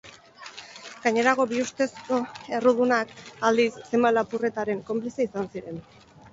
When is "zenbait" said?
3.85-4.19